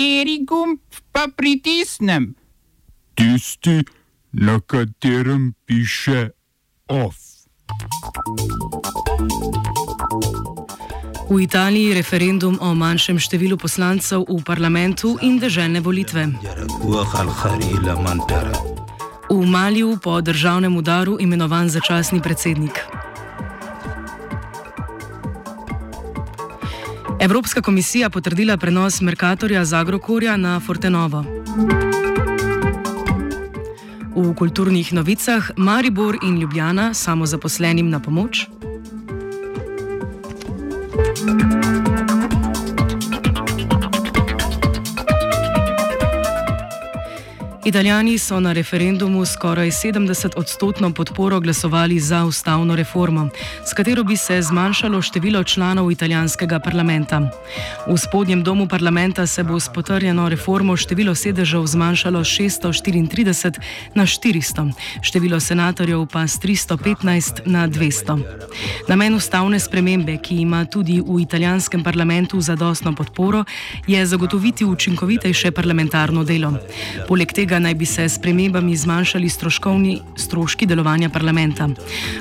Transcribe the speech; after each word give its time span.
Kateri 0.00 0.38
gumb 0.48 0.78
pa 1.12 1.28
pritisnem? 1.36 2.32
Tisti, 3.14 3.84
na 4.32 4.56
katerem 4.60 5.52
piše 5.68 6.30
OF. 6.88 7.16
V 11.28 11.42
Italiji 11.42 11.92
referendum 11.92 12.56
o 12.64 12.72
manjšem 12.72 13.20
številu 13.20 13.60
poslancev 13.60 14.24
v 14.24 14.40
parlamentu 14.40 15.20
in 15.20 15.36
državne 15.36 15.84
volitve. 15.84 16.32
V 19.28 19.36
Maliju 19.44 20.00
po 20.00 20.16
državnem 20.24 20.80
udaru 20.80 21.20
imenovan 21.20 21.68
začasni 21.68 22.24
predsednik. 22.24 22.80
Evropska 27.20 27.62
komisija 27.62 28.10
potrdila 28.10 28.56
prenos 28.56 29.00
Merkatorja 29.00 29.64
z 29.64 29.72
Agrokorja 29.72 30.36
na 30.36 30.60
Fortenovo. 30.60 31.24
V 34.16 34.34
kulturnih 34.34 34.92
novicah 34.92 35.50
Maribor 35.56 36.16
in 36.22 36.40
Ljubljana 36.40 36.94
samozaposlenim 36.94 37.90
na 37.90 38.00
pomoč. 38.00 38.46
Italijani 47.64 48.18
so 48.18 48.40
na 48.40 48.52
referendumu 48.52 49.26
skoraj 49.26 49.70
70 49.70 50.32
odstotno 50.36 50.92
podporo 50.92 51.40
glasovali 51.40 52.00
za 52.00 52.24
ustavno 52.24 52.76
reformo, 52.76 53.28
s 53.66 53.74
katero 53.74 54.04
bi 54.04 54.16
se 54.16 54.42
zmanjšalo 54.42 55.02
število 55.02 55.44
članov 55.44 55.92
italijanskega 55.92 56.58
parlamenta. 56.60 57.20
V 57.86 57.98
spodnjem 57.98 58.42
domu 58.42 58.68
parlamenta 58.68 59.26
se 59.26 59.44
bo 59.44 59.60
s 59.60 59.68
potrjeno 59.74 60.28
reformo 60.28 60.76
število 60.76 61.14
sedežev 61.14 61.66
zmanjšalo 61.66 62.24
z 62.24 62.28
634 62.28 63.58
na 63.94 64.06
400, 64.06 64.72
število 65.02 65.40
senatorjev 65.40 66.06
pa 66.12 66.26
z 66.26 66.38
315 66.38 67.40
na 67.44 67.68
200. 67.68 68.22
Namen 68.88 69.14
ustavne 69.14 69.60
spremembe, 69.60 70.16
ki 70.16 70.36
ima 70.36 70.64
tudi 70.64 71.00
v 71.00 71.20
italijanskem 71.20 71.84
parlamentu 71.84 72.40
zadostno 72.40 72.94
podporo, 72.94 73.44
je 73.86 74.06
zagotoviti 74.06 74.64
učinkovitejše 74.64 75.50
parlamentarno 75.50 76.24
delo. 76.24 76.52
Poleg 77.08 77.32
tega 77.32 77.49
naj 77.58 77.74
bi 77.74 77.86
se 77.86 78.08
s 78.08 78.18
premembami 78.18 78.76
zmanjšali 78.76 79.28
stroški 80.16 80.66
delovanja 80.66 81.08
parlamenta. 81.08 81.68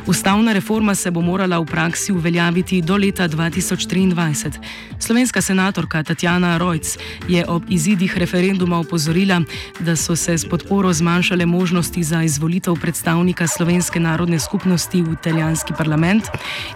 Ustavna 0.07 0.53
reforma 0.53 0.95
se 0.95 1.11
bo 1.11 1.21
morala 1.21 1.59
v 1.59 1.65
praksi 1.65 2.11
uveljaviti 2.11 2.81
do 2.81 2.97
leta 2.97 3.27
2023. 3.27 4.59
Slovenska 4.99 5.41
senatorka 5.41 6.03
Tatjana 6.03 6.57
Rojc 6.57 6.97
je 7.27 7.45
ob 7.47 7.63
izidih 7.69 8.17
referenduma 8.17 8.79
opozorila, 8.79 9.41
da 9.79 9.95
so 9.95 10.15
se 10.15 10.37
s 10.37 10.49
podporo 10.49 10.93
zmanjšale 10.93 11.45
možnosti 11.45 12.03
za 12.03 12.23
izvolitev 12.23 12.75
predstavnika 12.81 13.47
slovenske 13.47 13.99
narodne 13.99 14.39
skupnosti 14.39 15.01
v 15.01 15.13
italijanski 15.13 15.73
parlament 15.77 16.23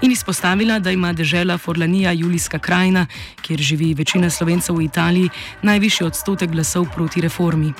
in 0.02 0.12
izpostavila, 0.12 0.80
da 0.80 0.92
ima 0.92 1.14
država 1.14 1.58
Forlanija 1.58 2.12
Julijska 2.12 2.60
krajina, 2.60 3.08
kjer 3.42 3.60
živi 3.60 3.94
večina 3.94 4.30
slovencev 4.30 4.76
v 4.76 4.82
Italiji, 4.82 5.30
najvišji 5.62 6.08
odstotek 6.08 6.50
glasov 6.52 6.86
proti 6.96 7.22
reformi. 7.22 7.74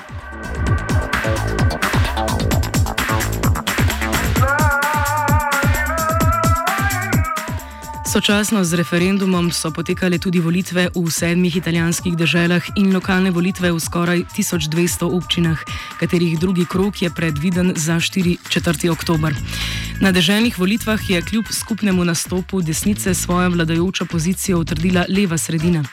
Sočasno 8.14 8.62
z 8.62 8.78
referendumom 8.78 9.50
so 9.50 9.74
potekale 9.74 10.22
tudi 10.22 10.38
volitve 10.38 10.86
v 10.94 11.10
sedmih 11.10 11.50
italijanskih 11.50 12.14
državah 12.14 12.62
in 12.78 12.94
lokalne 12.94 13.34
volitve 13.34 13.74
v 13.74 13.80
skoraj 13.82 14.30
1200 14.30 15.02
občinah, 15.02 15.58
katerih 15.98 16.38
drugi 16.38 16.62
krok 16.62 17.02
je 17.02 17.10
predviden 17.10 17.74
za 17.74 17.98
4. 17.98 18.38
oktober. 18.94 19.34
Na 20.00 20.12
državnih 20.12 20.58
volitvah 20.58 21.10
je 21.10 21.22
kljub 21.22 21.44
skupnemu 21.50 22.04
nastopu 22.04 22.62
desnice 22.62 23.14
svojo 23.14 23.50
vladajočo 23.50 24.04
pozicijo 24.04 24.58
utrdila 24.58 25.04
leva 25.08 25.38
sredina. 25.38 25.84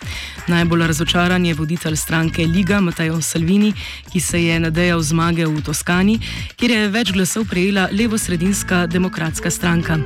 Najbolj 0.47 0.88
razočaran 0.88 1.45
je 1.45 1.53
voditelj 1.53 1.95
stranke 1.95 2.45
Liga 2.45 2.79
Matteo 2.79 3.22
Salvini, 3.22 3.73
ki 4.13 4.19
se 4.19 4.44
je 4.44 4.59
nadejal 4.59 5.01
zmage 5.01 5.45
v 5.45 5.61
Toskani, 5.61 6.19
kjer 6.56 6.72
je 6.72 6.88
več 6.88 7.11
glasov 7.11 7.45
prejela 7.50 7.90
levo-sredinska 7.91 8.88
demokratska 8.88 9.51
stranka. 9.51 10.00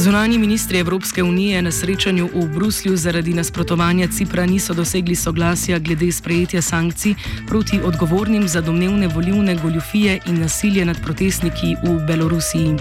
Zunani 0.00 0.38
ministri 0.38 0.78
Evropske 0.78 1.22
unije 1.22 1.62
na 1.62 1.72
srečanju 1.72 2.28
v 2.34 2.46
Bruslju 2.54 2.96
zaradi 2.96 3.34
nasprotovanja 3.34 4.08
Cipra 4.08 4.46
niso 4.46 4.74
dosegli 4.74 5.16
soglasja 5.16 5.78
glede 5.78 6.12
sprejetja 6.12 6.62
sankcij 6.62 7.14
proti 7.48 7.80
odgovornim 7.84 8.48
za 8.48 8.60
domnevne 8.60 9.08
volivne 9.08 9.54
goljufije 9.54 10.20
in 10.26 10.40
nasilje 10.40 10.84
nad 10.84 11.02
protestniki 11.02 11.76
v 11.84 12.06
Belorusiji. 12.06 12.76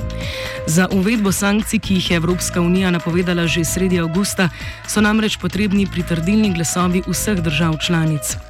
Za 0.68 0.88
uvedbo 0.91 1.31
sankcij, 1.31 1.79
ki 1.79 1.94
jih 1.94 2.12
je 2.12 2.18
Evropska 2.18 2.62
unija 2.62 2.91
napovedala 2.91 3.47
že 3.47 3.66
sredi 3.66 4.00
avgusta, 4.00 4.50
so 4.88 5.02
namreč 5.02 5.38
potrebni 5.38 5.88
pritrdilni 5.91 6.53
glasovi 6.53 7.03
vseh 7.08 7.41
držav 7.41 7.78
članic. 7.88 8.48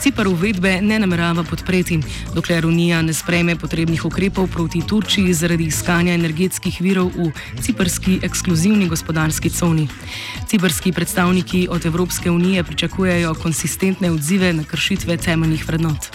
Cipr 0.00 0.28
uvedbe 0.28 0.80
ne 0.82 0.98
namerava 0.98 1.42
podpreti, 1.42 2.00
dokler 2.34 2.66
Unija 2.66 3.02
ne 3.02 3.14
sprejme 3.14 3.56
potrebnih 3.56 4.04
ukrepov 4.04 4.46
proti 4.52 4.82
Turčiji 4.86 5.34
zaradi 5.34 5.64
iskanja 5.72 6.14
energetskih 6.14 6.80
virov 6.80 7.10
v 7.16 7.32
ciprski 7.60 8.20
ekskluzivni 8.22 8.88
gospodarski 8.88 9.50
coni. 9.50 9.88
Ciprski 10.46 10.92
predstavniki 10.92 11.66
od 11.70 11.86
Evropske 11.86 12.30
unije 12.30 12.64
pričakujejo 12.64 13.34
konsistentne 13.34 14.10
odzive 14.10 14.52
na 14.52 14.64
kršitve 14.64 15.16
temeljnih 15.16 15.68
vrednot. 15.68 16.10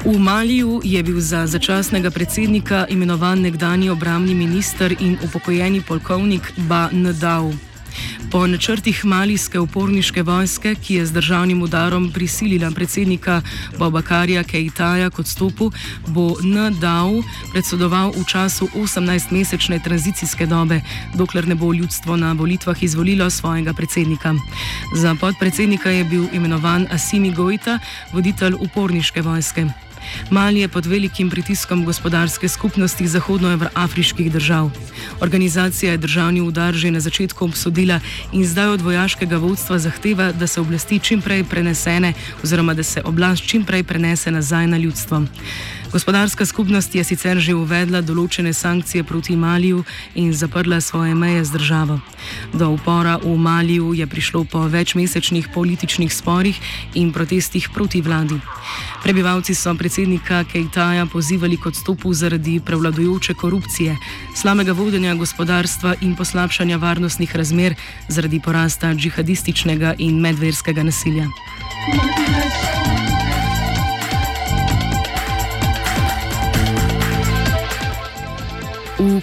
V 0.00 0.18
Maliju 0.18 0.80
je 0.84 1.02
bil 1.02 1.20
za 1.20 1.46
začasnega 1.46 2.10
predsednika 2.10 2.86
imenovan 2.88 3.40
nekdani 3.40 3.90
obramni 3.90 4.34
minister 4.34 4.96
in 5.00 5.18
upokojeni 5.20 5.80
polkovnik 5.84 6.52
Ba 6.56 6.88
Ndau. 6.92 7.52
Po 8.30 8.46
načrtih 8.46 9.04
malijske 9.04 9.60
uporniške 9.60 10.22
vojske, 10.22 10.74
ki 10.74 10.94
je 10.94 11.06
z 11.06 11.12
državnim 11.12 11.62
udarom 11.62 12.12
prisilila 12.12 12.70
predsednika 12.70 13.42
Bobakarja 13.78 14.44
Keitaja 14.44 15.10
k 15.10 15.18
odstopu, 15.18 15.70
bo 16.08 16.36
Ndau 16.40 17.20
predsedoval 17.52 18.16
v 18.16 18.24
času 18.24 18.70
18-mesečne 18.74 19.82
tranzicijske 19.84 20.46
dobe, 20.46 20.80
dokler 21.14 21.48
ne 21.48 21.54
bo 21.54 21.72
ljudstvo 21.72 22.16
na 22.16 22.32
volitvah 22.32 22.82
izvolilo 22.82 23.30
svojega 23.30 23.72
predsednika. 23.72 24.34
Za 24.96 25.14
podpredsednika 25.14 25.90
je 25.90 26.04
bil 26.04 26.24
imenovan 26.32 26.86
Asimi 26.90 27.34
Gojta, 27.34 27.78
voditelj 28.12 28.54
uporniške 28.60 29.22
vojske. 29.22 29.89
Mali 30.30 30.60
je 30.60 30.68
pod 30.68 30.86
velikim 30.86 31.30
pritiskom 31.30 31.84
gospodarske 31.84 32.48
skupnosti 32.48 33.08
zahodnoafriških 33.08 34.32
držav. 34.32 34.70
Organizacija 35.20 35.92
je 35.92 35.98
državni 35.98 36.40
udar 36.40 36.74
že 36.74 36.90
na 36.90 37.00
začetku 37.00 37.44
obsodila 37.44 38.00
in 38.32 38.46
zdaj 38.46 38.68
od 38.68 38.80
vojaškega 38.80 39.36
vodstva 39.36 39.78
zahteva, 39.78 40.32
da 40.32 40.46
se 40.46 40.60
oblasti 40.60 40.98
čimprej 40.98 41.44
prenesene 41.44 42.12
oziroma 42.42 42.74
da 42.74 42.82
se 42.82 43.02
oblast 43.04 43.46
čimprej 43.46 43.82
prenese 43.82 44.30
nazaj 44.30 44.66
na 44.66 44.76
ljudstvo. 44.76 45.26
Gospodarska 45.92 46.46
skupnost 46.46 46.94
je 46.94 47.02
sicer 47.04 47.38
že 47.42 47.54
uvedla 47.54 47.98
določene 48.00 48.52
sankcije 48.54 49.02
proti 49.02 49.34
Maliju 49.36 49.82
in 50.14 50.30
zaprla 50.32 50.78
svoje 50.80 51.14
meje 51.18 51.44
z 51.44 51.58
državo. 51.58 51.98
Do 52.54 52.70
upora 52.76 53.16
v 53.18 53.34
Maliju 53.34 53.90
je 53.98 54.06
prišlo 54.06 54.44
po 54.44 54.62
večmesečnih 54.70 55.48
političnih 55.54 56.14
sporih 56.14 56.54
in 56.94 57.10
protestih 57.12 57.68
proti 57.74 58.02
vladi. 58.06 58.38
Prebivalci 59.02 59.54
so 59.54 59.74
predsednika 59.74 60.44
Kejtaja 60.44 61.06
pozivali 61.10 61.58
k 61.58 61.66
odstopu 61.66 62.14
zaradi 62.14 62.60
prevladujoče 62.60 63.34
korupcije, 63.34 63.96
slabega 64.36 64.72
vodenja 64.72 65.14
gospodarstva 65.14 65.94
in 66.06 66.14
poslabšanja 66.14 66.78
varnostnih 66.78 67.36
razmer 67.36 67.74
zaradi 68.08 68.38
porasta 68.38 68.94
džihadističnega 68.94 69.94
in 69.98 70.20
medverskega 70.22 70.82
nasilja. 70.86 71.26
Thank 71.80 73.10
you. 73.10 73.19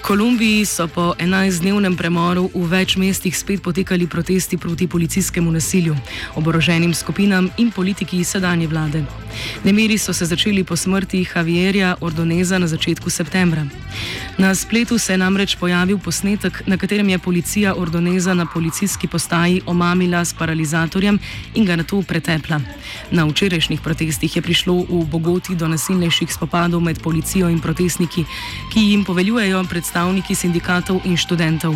Kolumbiji 0.07 0.65
so 0.65 0.87
po 0.87 1.11
11-dnevnem 1.19 1.97
premoru 1.99 2.45
v 2.55 2.63
več 2.71 2.93
mestih 2.95 3.35
spet 3.35 3.59
potekali 3.59 4.07
protesti 4.07 4.55
proti 4.55 4.87
policijskemu 4.87 5.51
nasilju, 5.51 5.97
oboroženim 6.39 6.93
skupinam 6.95 7.49
in 7.59 7.73
politiki 7.75 8.23
sedanje 8.23 8.71
vlade. 8.71 9.03
Nemiri 9.67 9.97
so 9.99 10.13
se 10.15 10.25
začeli 10.25 10.63
po 10.63 10.79
smrti 10.79 11.25
Javierja 11.27 11.97
Ordoneza 11.99 12.55
na 12.55 12.67
začetku 12.67 13.09
septembra. 13.09 13.67
Na 14.37 14.55
spletu 14.55 14.97
se 14.97 15.13
je 15.13 15.17
namreč 15.17 15.57
pojavil 15.59 15.99
posnetek, 15.99 16.63
na 16.67 16.77
katerem 16.77 17.09
je 17.09 17.19
policija 17.19 17.75
Ordoneza 17.75 18.33
na 18.33 18.45
policijski 18.45 19.07
postaji 19.07 19.61
omamila 19.65 20.23
s 20.25 20.33
paralizatorjem 20.33 21.19
in 21.55 21.65
ga 21.65 21.75
na 21.75 21.83
to 21.83 22.01
pretepla. 22.01 22.61
Na 23.11 23.25
včerajšnjih 23.25 23.81
protestih 23.81 24.35
je 24.35 24.41
prišlo 24.41 24.87
v 24.87 25.03
Bogoti 25.03 25.55
do 25.55 25.67
nasilnejših 25.67 26.31
spopadov 26.31 26.81
med 26.81 27.03
policijo 27.03 27.49
in 27.49 27.59
protestniki, 27.59 28.23
ki 28.71 28.79
jim 28.79 29.03
poveljujejo 29.03 29.63
predstavljati 29.67 29.96
predstavniki 29.97 30.37
sindikatov 30.37 31.01
in 31.09 31.17
študentov. 31.17 31.73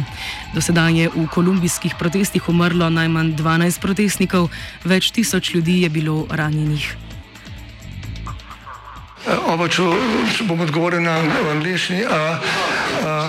Do 0.54 0.62
sedaj 0.62 0.94
je 0.94 1.06
v 1.10 1.26
kolumbijskih 1.26 1.98
protestih 1.98 2.46
umrlo 2.54 2.86
najmanj 2.94 3.34
12 3.34 3.82
protestnikov, 3.82 4.54
več 4.86 5.10
tisoč 5.10 5.58
ljudi 5.58 5.82
je 5.82 5.90
bilo 5.90 6.30
ranjenih. 6.30 6.86
Oba, 9.50 9.66
če, 9.66 9.90
če 10.38 10.46
bom 10.46 10.62
odgovoril 10.62 11.02
na 11.02 11.18
angliški. 11.50 12.06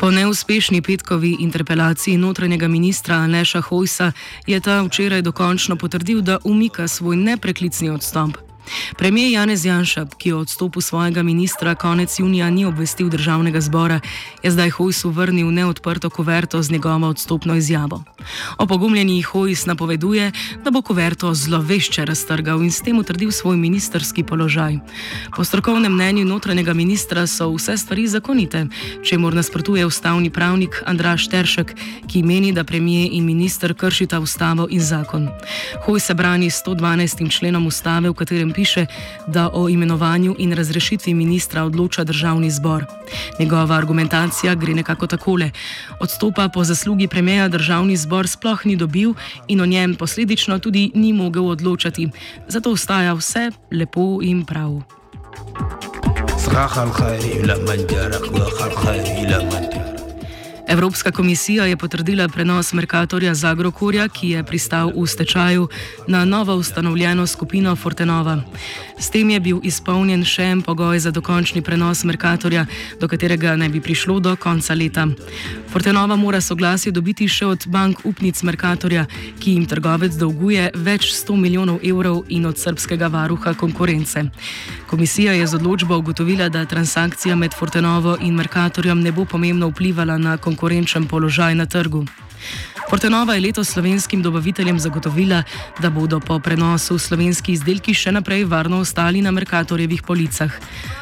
Po 0.00 0.10
neuspešni 0.10 0.82
petkovi 0.82 1.36
interpelaciji 1.40 2.16
notranjega 2.16 2.68
ministra 2.68 3.16
Aleša 3.16 3.60
Hojsa 3.60 4.12
je 4.46 4.60
ta 4.60 4.82
včeraj 4.82 5.22
dokončno 5.22 5.76
potrdil, 5.76 6.20
da 6.20 6.38
umika 6.44 6.88
svoj 6.88 7.16
nepreklicni 7.16 7.90
odstop. 7.90 8.47
Premijer 8.96 9.32
Janez 9.32 9.64
Janša, 9.64 10.06
ki 10.18 10.28
je 10.28 10.34
odstopil 10.34 10.82
svojega 10.82 11.22
ministra 11.22 11.74
konec 11.74 12.18
junija, 12.18 12.50
ni 12.50 12.64
obvestil 12.64 13.08
državnega 13.08 13.60
zbora, 13.60 14.00
je 14.42 14.50
zdaj 14.50 14.70
Hojsu 14.70 15.10
vrnil 15.10 15.50
neodprto 15.50 16.10
kuverto 16.10 16.62
z 16.62 16.70
njegovo 16.70 17.08
odstopno 17.08 17.54
izjavo. 17.54 18.04
Opogumljeni 18.58 19.22
Hojs 19.22 19.66
napoveduje, 19.66 20.32
da 20.64 20.70
bo 20.70 20.82
kuverto 20.82 21.34
zlovešče 21.34 22.04
raztrgal 22.04 22.62
in 22.62 22.70
s 22.70 22.80
tem 22.80 22.98
utrdil 22.98 23.30
svoj 23.30 23.56
ministerski 23.56 24.22
položaj. 24.22 24.78
Po 25.36 25.44
strokovnem 25.44 25.92
mnenju 25.92 26.24
notranjega 26.24 26.74
ministra 26.74 27.26
so 27.26 27.50
vse 27.54 27.76
stvari 27.76 28.06
zakonite, 28.08 28.66
če 29.04 29.18
mor 29.18 29.34
nasprotuje 29.34 29.86
ustavni 29.86 30.30
pravnik 30.30 30.82
Andraš 30.86 31.28
Teršek, 31.28 31.74
ki 32.06 32.22
meni, 32.22 32.52
da 32.52 32.64
premijer 32.64 33.08
in 33.12 33.24
minister 33.24 33.74
kršita 33.74 34.20
ustavo 34.20 34.66
in 34.70 34.80
zakon. 34.80 35.28
Hoj 35.86 36.00
se 36.00 36.14
brani 36.14 36.50
112. 36.50 37.30
členom 37.30 37.66
ustave, 37.66 38.10
v 38.10 38.14
katerem 38.14 38.52
piše, 38.58 38.86
da 39.26 39.50
o 39.54 39.68
imenovanju 39.68 40.34
in 40.38 40.52
razrešitvi 40.52 41.14
ministra 41.14 41.62
odloča 41.64 42.04
državni 42.04 42.50
zbor. 42.50 42.84
Njegova 43.38 43.76
argumentacija 43.76 44.54
gre 44.54 44.74
nekako 44.74 45.06
takole: 45.06 45.50
odstopa 46.00 46.48
po 46.48 46.64
zaslugi 46.64 47.06
premijeja 47.08 47.48
državni 47.48 47.96
zbor 47.96 48.28
sploh 48.28 48.66
ni 48.66 48.76
dobil 48.76 49.14
in 49.48 49.60
o 49.60 49.66
njem 49.66 49.94
posledično 49.94 50.58
tudi 50.58 50.90
ni 50.94 51.12
mogel 51.12 51.46
odločati. 51.46 52.08
Zato 52.48 52.72
ostaja 52.72 53.14
vse 53.14 53.50
lepo 53.70 54.18
in 54.22 54.44
prav. 54.44 54.82
Zrahal, 56.44 56.90
hajri, 56.98 57.46
la 57.46 57.54
manjara, 57.66 58.18
hajri, 58.58 58.76
hajri, 58.82 59.30
la 59.30 59.38
manjara. 59.52 59.87
Evropska 60.68 61.10
komisija 61.10 61.64
je 61.64 61.76
potrdila 61.76 62.28
prenos 62.28 62.72
Merkatorja 62.72 63.34
Zagrokorja, 63.34 64.08
ki 64.08 64.28
je 64.28 64.44
pristal 64.44 64.92
v 64.96 65.06
stečaju, 65.06 65.68
na 66.06 66.24
novo 66.24 66.54
ustanovljeno 66.56 67.26
skupino 67.26 67.76
Fortenova. 67.76 68.42
S 68.98 69.10
tem 69.10 69.30
je 69.30 69.40
bil 69.40 69.60
izpolnjen 69.62 70.24
še 70.24 70.42
en 70.42 70.62
pogoj 70.62 70.98
za 70.98 71.10
dokončni 71.10 71.62
prenos 71.62 72.04
Merkatorja, 72.04 72.66
do 73.00 73.08
katerega 73.08 73.56
ne 73.56 73.68
bi 73.68 73.80
prišlo 73.80 74.20
do 74.20 74.36
konca 74.36 74.74
leta. 74.74 75.06
Fortenova 75.68 76.16
mora 76.16 76.40
soglasje 76.40 76.92
dobiti 76.92 77.26
še 77.28 77.46
od 77.46 77.66
bank 77.68 78.00
upnic 78.08 78.40
Merkatorja, 78.42 79.02
ki 79.40 79.52
jim 79.52 79.66
trgovec 79.68 80.14
dolguje 80.16 80.70
več 80.74 81.10
100 81.12 81.36
milijonov 81.36 81.82
evrov 81.84 82.22
in 82.32 82.46
od 82.48 82.56
srpskega 82.56 83.10
varuha 83.12 83.52
konkurence. 83.54 84.24
Komisija 84.88 85.36
je 85.36 85.46
z 85.46 85.58
odločbo 85.60 85.98
ugotovila, 86.00 86.48
da 86.48 86.64
transakcija 86.64 87.36
med 87.36 87.52
Fortenovo 87.52 88.16
in 88.20 88.34
Merkatorjem 88.40 89.04
ne 89.04 89.12
bo 89.12 89.28
pomembno 89.28 89.68
vplivala 89.68 90.16
na 90.18 90.38
konkurenčen 90.40 91.04
položaj 91.06 91.54
na 91.54 91.66
trgu. 91.66 92.06
Portenova 92.90 93.34
je 93.34 93.40
letos 93.40 93.68
slovenskim 93.68 94.22
dobaviteljem 94.22 94.78
zagotovila, 94.80 95.42
da 95.80 95.90
bodo 95.90 96.20
po 96.20 96.38
prenosu 96.40 96.98
slovenski 96.98 97.52
izdelki 97.52 97.92
še 97.94 98.12
naprej 98.12 98.46
varno 98.48 98.78
ostali 98.80 99.20
na 99.22 99.30
Merkatorjevih 99.30 100.02
policah. 100.02 100.52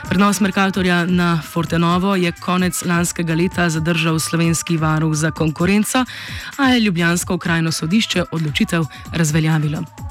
Prenos 0.08 0.40
Merkatorja 0.40 1.04
na 1.06 1.36
Fortenovo 1.52 2.16
je 2.16 2.32
konec 2.40 2.82
lanskega 2.84 3.34
leta 3.34 3.68
zadržal 3.70 4.18
slovenski 4.18 4.76
varuh 4.76 5.14
za 5.14 5.30
konkurenco, 5.30 6.04
a 6.56 6.68
je 6.74 6.80
Ljubljansko 6.80 7.34
okrajno 7.34 7.72
sodišče 7.72 8.24
odločitev 8.32 8.84
razveljavilo. 9.12 10.05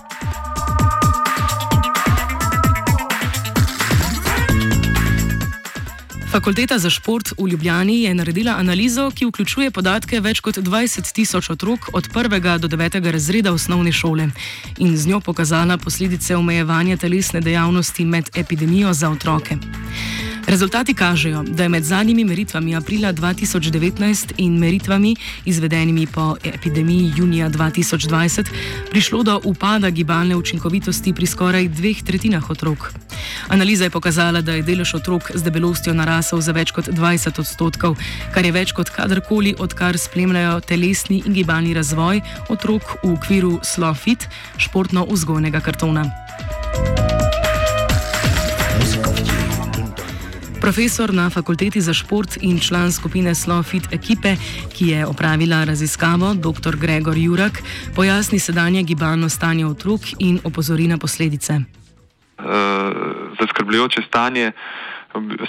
Fakulteta 6.36 6.78
za 6.78 6.90
šport 6.90 7.32
v 7.40 7.48
Ljubljani 7.48 8.02
je 8.02 8.14
naredila 8.14 8.56
analizo, 8.58 9.12
ki 9.16 9.26
vključuje 9.26 9.72
podatke 9.72 10.20
več 10.20 10.42
kot 10.44 10.58
20 10.58 11.14
tisoč 11.16 11.48
otrok 11.50 11.88
od 11.94 12.10
1. 12.12 12.58
do 12.60 12.68
9. 12.68 13.12
razreda 13.12 13.54
osnovne 13.54 13.92
šole 13.92 14.28
in 14.78 14.98
z 14.98 15.08
njo 15.08 15.20
pokazala 15.20 15.78
posledice 15.78 16.36
omejevanja 16.36 16.98
telesne 16.98 17.42
dejavnosti 17.42 18.06
med 18.06 18.30
epidemijo 18.36 18.94
za 18.94 19.10
otroke. 19.10 19.56
Rezultati 20.48 20.94
kažejo, 20.94 21.44
da 21.44 21.64
je 21.64 21.70
med 21.70 21.84
zadnjimi 21.84 22.24
meritvami 22.24 22.76
aprila 22.76 23.14
2019 23.14 24.34
in 24.38 24.58
meritvami, 24.58 25.16
izvedenimi 25.46 26.08
po 26.08 26.36
epidemiji 26.44 27.14
junija 27.18 27.50
2020, 27.50 28.46
prišlo 28.90 29.24
do 29.24 29.42
upada 29.44 29.90
gibalne 29.90 30.36
učinkovitosti 30.36 31.14
pri 31.14 31.26
skoraj 31.26 31.68
dveh 31.68 32.04
tretjinah 32.04 32.50
otrok. 32.50 32.94
Analiza 33.48 33.84
je 33.84 33.90
pokazala, 33.90 34.42
da 34.42 34.54
je 34.54 34.62
delež 34.62 34.94
otrok 34.94 35.32
z 35.34 35.44
debelostjo 35.44 35.94
narasel 35.94 36.42
za 36.42 36.52
več 36.52 36.72
kot 36.72 36.88
20 36.88 37.40
odstotkov, 37.40 37.98
kar 38.34 38.46
je 38.46 38.52
več 38.52 38.72
kot 38.72 38.90
kadarkoli, 38.90 39.56
odkar 39.60 39.98
spremljajo 39.98 40.60
telesni 40.62 41.24
in 41.26 41.34
gibalni 41.34 41.74
razvoj 41.74 42.22
otrok 42.50 42.98
v 43.04 43.14
okviru 43.18 43.60
SLOFIT, 43.64 44.30
športno-vzgojnega 44.58 45.62
kartona. 45.62 46.06
Profesor 50.66 51.14
na 51.14 51.30
fakulteti 51.30 51.82
za 51.82 51.94
šport 51.94 52.38
in 52.42 52.60
član 52.60 52.92
skupine 52.92 53.36
Slofit 53.36 53.94
ekipe, 53.94 54.34
ki 54.74 54.88
je 54.88 55.06
opravila 55.06 55.64
raziskavo, 55.64 56.34
dr. 56.34 56.74
Gregor 56.82 57.18
Jurak, 57.18 57.62
pojasni 57.96 58.40
sedanje 58.40 58.84
gibalno 58.84 59.30
stanje 59.30 59.66
otrok 59.66 60.02
in 60.20 60.40
opozori 60.44 60.88
na 60.88 60.98
posledice. 60.98 61.54
Uh, 61.54 62.46
zaskrbljujoče 63.40 64.02
stanje 64.08 64.52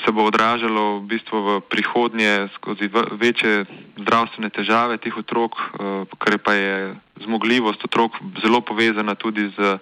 se 0.04 0.12
bo 0.12 0.28
odražalo 0.28 1.00
v 1.00 1.06
bistvu 1.08 1.40
v 1.42 1.60
prihodnje 1.60 2.48
skozi 2.54 2.90
večje 3.16 3.64
zdravstvene 3.96 4.50
težave 4.50 4.98
teh 4.98 5.16
otrok, 5.16 5.56
uh, 5.56 6.04
ker 6.20 6.38
pa 6.38 6.52
je 6.52 6.94
zmogljivost 7.24 7.84
otrok 7.84 8.12
zelo 8.44 8.60
povezana 8.60 9.14
tudi 9.14 9.48
z 9.56 9.78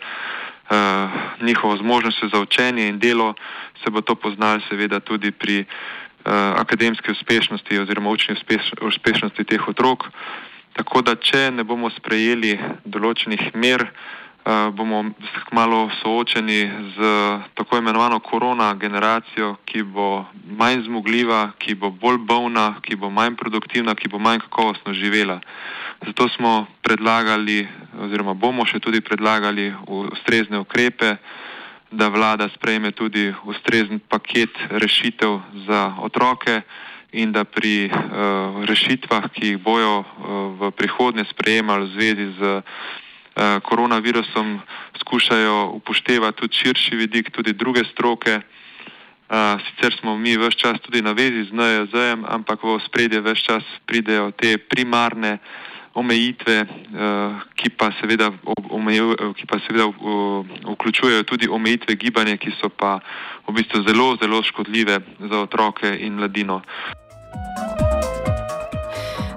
njihovo 1.40 1.76
zmožnostjo 1.76 2.28
za 2.28 2.40
učenje 2.40 2.88
in 2.88 2.98
delo, 2.98 3.34
se 3.84 3.90
bo 3.90 4.00
to 4.00 4.14
poznalo 4.14 4.60
seveda 4.68 5.00
tudi 5.00 5.30
pri 5.30 5.60
uh, 5.60 6.32
akademski 6.56 7.12
uspešnosti 7.12 7.78
oziroma 7.78 8.10
učni 8.10 8.34
uspeš, 8.34 8.72
uspešnosti 8.80 9.44
teh 9.44 9.68
otrok. 9.68 10.04
Tako 10.72 11.02
da, 11.02 11.14
če 11.14 11.50
ne 11.50 11.64
bomo 11.64 11.90
sprejeli 11.90 12.58
določenih 12.84 13.54
mer, 13.54 13.86
bomo 14.44 15.04
malo 15.52 15.90
soočeni 16.02 16.70
z 16.96 16.98
tako 17.54 17.78
imenovano 17.78 18.20
korona 18.20 18.74
generacijo, 18.74 19.56
ki 19.64 19.82
bo 19.82 20.24
manj 20.58 20.82
zmogljiva, 20.84 21.50
ki 21.58 21.74
bo 21.74 21.90
bolj 21.90 22.18
bolna, 22.18 22.74
ki 22.82 22.96
bo 22.96 23.10
manj 23.10 23.36
produktivna, 23.36 23.94
ki 23.94 24.08
bo 24.08 24.18
manj 24.18 24.40
kakovostno 24.40 24.92
živela. 24.92 25.40
Zato 26.06 26.28
smo 26.28 26.66
predlagali, 26.82 27.68
oziroma 28.00 28.34
bomo 28.34 28.66
še 28.66 28.80
tudi 28.80 29.00
predlagali 29.00 29.72
ustrezne 29.86 30.58
ukrepe, 30.60 31.16
da 31.90 32.08
vlada 32.08 32.48
sprejme 32.48 32.92
tudi 32.92 33.32
ustrezen 33.44 34.00
paket 34.08 34.50
rešitev 34.70 35.40
za 35.66 35.94
otroke 36.02 36.62
in 37.12 37.32
da 37.32 37.44
pri 37.44 37.86
uh, 37.86 38.64
rešitvah, 38.66 39.30
ki 39.30 39.54
jih 39.54 39.58
bojo 39.62 40.02
uh, 40.02 40.06
v 40.58 40.70
prihodnje 40.74 41.24
sprejemali 41.30 41.86
v 41.86 41.92
zvezi 41.94 42.26
z 42.34 42.62
koronavirusom, 43.34 44.60
skušajo 45.00 45.70
upoštevati 45.74 46.38
tudi 46.38 46.54
širši 46.54 46.96
vidik, 46.96 47.30
tudi 47.30 47.52
druge 47.52 47.84
stroke. 47.92 48.40
Uh, 49.24 49.60
sicer 49.66 49.96
smo 50.00 50.18
mi 50.18 50.36
vse 50.36 50.50
čas 50.50 50.80
tudi 50.80 51.02
na 51.02 51.12
vezi 51.12 51.48
z 51.48 51.52
NJZ-jem, 51.52 52.24
ampak 52.28 52.60
v 52.62 52.76
spredje 52.86 53.20
vse 53.24 53.40
čas 53.40 53.64
pridejo 53.86 54.30
te 54.30 54.58
primarne 54.58 55.38
omejitve, 55.94 56.56
uh, 56.60 57.40
ki 57.56 57.70
pa 57.72 57.88
seveda, 58.00 58.30
omeju, 58.70 59.16
ki 59.34 59.46
pa 59.46 59.58
seveda 59.64 59.88
vključujejo 60.76 61.22
tudi 61.24 61.48
omejitve 61.48 61.96
gibanja, 61.96 62.36
ki 62.36 62.52
so 62.60 62.68
pa 62.68 63.00
v 63.48 63.56
bistvu 63.56 63.82
zelo, 63.88 64.16
zelo 64.20 64.42
škodljive 64.42 65.00
za 65.18 65.38
otroke 65.40 65.88
in 65.88 66.20
mladino. 66.20 66.60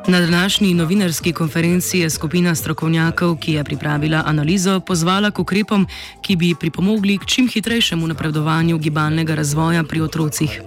Na 0.10 0.20
današnji 0.20 0.74
novinarski 0.74 1.34
konferenci 1.34 2.00
je 2.00 2.10
skupina 2.10 2.56
strokovnjakov, 2.56 3.38
ki 3.40 3.52
je 3.54 3.64
pripravila 3.64 4.24
analizo, 4.26 4.80
pozvala 4.80 5.32
k 5.32 5.40
ukrepom, 5.40 5.88
ki 6.22 6.36
bi 6.36 6.56
pripomogli 6.60 7.18
k 7.18 7.26
čim 7.26 7.48
hitrejšemu 7.48 8.08
napredovanju 8.08 8.78
gibalnega 8.78 9.36
razvoja 9.36 9.84
pri 9.84 10.02
otrocih. 10.02 10.62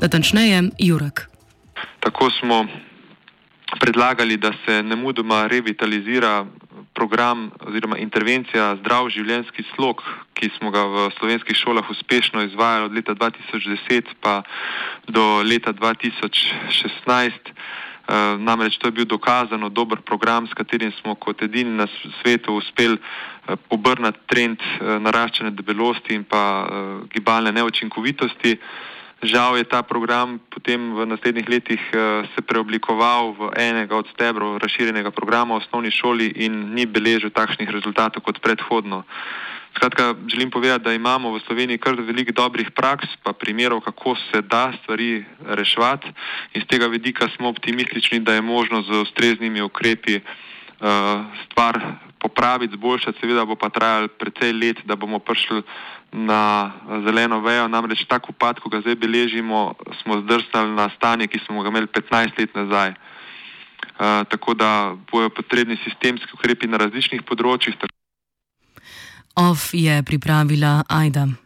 Natančneje, 0.00 0.62
Jurak. 0.78 1.28
Tako 2.00 2.30
smo 2.30 2.66
predlagali, 3.80 4.36
da 4.36 4.52
se 4.64 4.82
ne 4.82 4.96
mudoma 4.96 5.46
revitalizira 5.46 6.46
program 6.94 7.50
oziroma 7.60 7.98
intervencija 7.98 8.76
zdrav 8.80 9.08
življenjski 9.08 9.64
slog, 9.74 10.00
ki 10.34 10.48
smo 10.58 10.70
ga 10.70 10.84
v 10.84 11.10
slovenskih 11.18 11.56
šolah 11.56 11.90
uspešno 11.90 12.42
izvajali 12.42 12.84
od 12.84 12.94
leta 12.94 13.14
2010 13.14 14.14
pa 14.20 14.42
do 15.08 15.42
leta 15.42 15.72
2016. 15.72 17.52
Eh, 18.06 18.38
namreč 18.38 18.78
to 18.78 18.86
je 18.86 18.92
bil 18.92 19.04
dokazano 19.04 19.68
dober 19.68 19.98
program, 20.00 20.46
s 20.46 20.54
katerim 20.54 20.92
smo 21.02 21.14
kot 21.14 21.42
edini 21.42 21.70
na 21.70 21.86
svetu 22.22 22.54
uspeli 22.54 22.98
eh, 22.98 23.56
obrniti 23.70 24.18
trend 24.26 24.62
eh, 24.62 24.98
naraščanja 25.02 25.50
debelosti 25.50 26.14
in 26.14 26.24
pa 26.24 26.42
gibalne 27.10 27.52
neučinkovitosti. 27.52 28.58
Žal 29.22 29.56
je 29.56 29.64
ta 29.64 29.80
program 29.82 30.36
potem 30.52 30.92
v 30.92 31.06
naslednjih 31.06 31.48
letih 31.48 31.82
se 32.36 32.40
preoblikoval 32.44 33.32
v 33.32 33.40
enega 33.56 33.96
od 33.96 34.08
stebrov 34.12 34.60
razširjenega 34.60 35.08
programa 35.08 35.56
v 35.56 35.64
osnovni 35.64 35.90
šoli 35.90 36.32
in 36.36 36.76
ni 36.76 36.84
beležil 36.84 37.32
takšnih 37.32 37.70
rezultatov 37.70 38.20
kot 38.20 38.44
predhodno. 38.44 39.08
Skratka, 39.76 40.14
želim 40.28 40.50
povedati, 40.50 40.84
da 40.84 40.92
imamo 40.92 41.32
v 41.32 41.40
Sloveniji 41.46 41.78
kar 41.78 41.94
veliko 42.00 42.32
dobrih 42.32 42.70
praks, 42.70 43.08
pa 43.22 43.32
primerov, 43.32 43.80
kako 43.80 44.16
se 44.16 44.42
da 44.42 44.72
stvari 44.82 45.24
reševati. 45.44 46.08
Iz 46.54 46.64
tega 46.64 46.86
vidika 46.86 47.28
smo 47.36 47.48
optimistični, 47.48 48.20
da 48.20 48.34
je 48.34 48.42
možno 48.42 48.82
z 48.82 48.90
ustreznimi 49.04 49.62
ukrepi 49.62 50.16
uh, 50.16 51.24
stvar 51.44 51.80
popraviti, 52.18 52.74
zboljšati. 52.74 53.18
Seveda 53.20 53.44
bo 53.44 53.56
pa 53.56 53.68
trajalo 53.68 54.08
precej 54.08 54.52
let, 54.52 54.76
da 54.84 54.96
bomo 54.96 55.18
prišli 55.18 55.62
na 56.12 56.72
zeleno 57.04 57.40
vejo. 57.40 57.68
Namreč 57.68 58.04
tako 58.08 58.32
upad, 58.32 58.60
ko 58.60 58.68
ga 58.68 58.80
zdaj 58.80 58.94
beležimo, 58.94 59.74
smo 60.02 60.20
zdrsnili 60.22 60.74
na 60.74 60.90
stanje, 60.96 61.26
ki 61.26 61.38
smo 61.46 61.62
ga 61.62 61.68
imeli 61.68 61.86
15 61.86 62.38
let 62.38 62.54
nazaj. 62.54 62.94
Uh, 63.96 64.24
tako 64.28 64.54
da 64.54 64.96
bojo 65.12 65.30
potrebni 65.30 65.78
sistemski 65.84 66.28
ukrepi 66.34 66.68
na 66.68 66.76
različnih 66.76 67.22
področjih. 67.24 67.76
OF 69.36 69.72
je 69.72 70.02
pripravila 70.02 70.82
Aida. 70.88 71.26